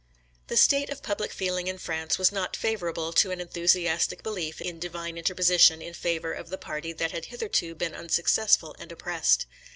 The 0.47 0.57
state 0.57 0.89
of 0.89 1.03
public 1.03 1.31
feeling 1.31 1.67
in 1.67 1.77
France 1.77 2.17
was 2.17 2.31
not 2.31 2.55
favourable 2.57 3.13
to 3.13 3.29
an 3.29 3.39
enthusiastic 3.39 4.23
belief 4.23 4.59
in 4.59 4.79
Divine 4.79 5.15
interposition 5.15 5.79
in 5.79 5.93
favour 5.93 6.33
of 6.33 6.49
the 6.49 6.57
party 6.57 6.91
that 6.91 7.11
had 7.11 7.25
hitherto 7.25 7.75
been 7.75 7.93
unsuccessful 7.93 8.75
and 8.79 8.91
oppressed. 8.91 9.45